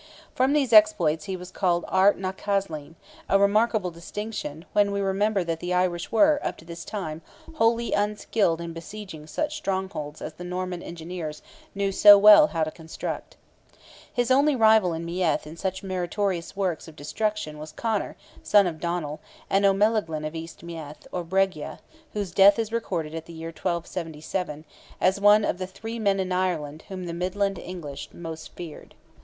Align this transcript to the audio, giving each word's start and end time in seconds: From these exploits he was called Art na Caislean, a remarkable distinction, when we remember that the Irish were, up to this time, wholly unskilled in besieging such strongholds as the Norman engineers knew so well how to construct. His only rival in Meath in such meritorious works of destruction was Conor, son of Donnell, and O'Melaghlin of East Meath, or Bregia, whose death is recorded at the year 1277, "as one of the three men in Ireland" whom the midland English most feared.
From 0.33 0.53
these 0.53 0.73
exploits 0.73 1.25
he 1.25 1.37
was 1.37 1.51
called 1.51 1.85
Art 1.87 2.17
na 2.17 2.31
Caislean, 2.31 2.95
a 3.29 3.37
remarkable 3.37 3.91
distinction, 3.91 4.65
when 4.73 4.91
we 4.91 4.99
remember 4.99 5.43
that 5.43 5.59
the 5.59 5.75
Irish 5.75 6.11
were, 6.11 6.39
up 6.41 6.57
to 6.57 6.65
this 6.65 6.83
time, 6.83 7.21
wholly 7.57 7.93
unskilled 7.93 8.61
in 8.61 8.73
besieging 8.73 9.27
such 9.27 9.55
strongholds 9.57 10.19
as 10.19 10.33
the 10.33 10.43
Norman 10.43 10.81
engineers 10.81 11.43
knew 11.75 11.91
so 11.91 12.17
well 12.17 12.47
how 12.47 12.63
to 12.63 12.71
construct. 12.71 13.37
His 14.11 14.31
only 14.31 14.55
rival 14.55 14.93
in 14.93 15.05
Meath 15.05 15.45
in 15.45 15.55
such 15.55 15.83
meritorious 15.83 16.55
works 16.55 16.87
of 16.87 16.95
destruction 16.95 17.59
was 17.59 17.71
Conor, 17.71 18.17
son 18.41 18.65
of 18.65 18.79
Donnell, 18.79 19.19
and 19.51 19.67
O'Melaghlin 19.67 20.25
of 20.25 20.33
East 20.33 20.63
Meath, 20.63 21.05
or 21.11 21.23
Bregia, 21.23 21.77
whose 22.13 22.31
death 22.31 22.57
is 22.57 22.71
recorded 22.71 23.13
at 23.13 23.27
the 23.27 23.33
year 23.33 23.49
1277, 23.51 24.65
"as 24.99 25.21
one 25.21 25.45
of 25.45 25.59
the 25.59 25.67
three 25.67 25.99
men 25.99 26.19
in 26.19 26.31
Ireland" 26.31 26.85
whom 26.87 27.05
the 27.05 27.13
midland 27.13 27.59
English 27.59 28.09
most 28.11 28.55
feared. 28.55 28.95